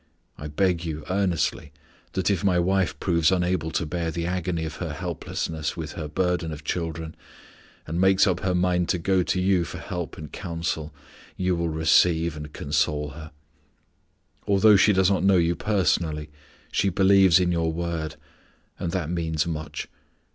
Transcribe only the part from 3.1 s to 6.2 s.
unable to bear the agony of her helplessness with her